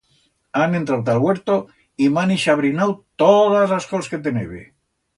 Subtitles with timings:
[0.61, 1.59] Han entrau ta'l huerto
[2.05, 4.69] y m'han ixabrinau todas las cols que tenebe.